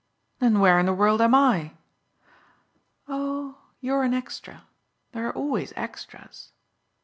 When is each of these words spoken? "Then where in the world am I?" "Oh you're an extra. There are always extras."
"Then 0.39 0.59
where 0.59 0.79
in 0.79 0.87
the 0.87 0.95
world 0.95 1.21
am 1.21 1.35
I?" 1.35 1.73
"Oh 3.07 3.59
you're 3.81 4.01
an 4.01 4.15
extra. 4.15 4.63
There 5.11 5.27
are 5.27 5.35
always 5.35 5.73
extras." 5.75 6.53